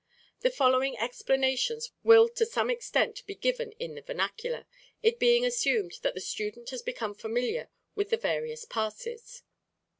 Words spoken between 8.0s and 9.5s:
the various passes.